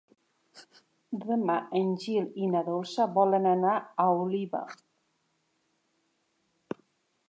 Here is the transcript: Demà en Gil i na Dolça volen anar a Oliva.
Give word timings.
Demà 1.25 1.57
en 1.81 1.91
Gil 2.05 2.25
i 2.45 2.49
na 2.55 2.63
Dolça 2.71 3.07
volen 3.21 3.47
anar 3.53 3.77
a 3.77 4.09
Oliva. 4.25 4.67